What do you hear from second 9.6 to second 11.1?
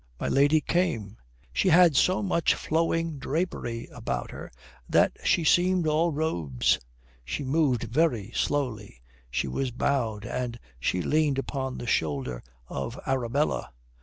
bowed, and she